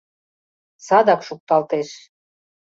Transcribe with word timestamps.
—Садак 0.85 1.21
шукталтеш! 1.27 1.89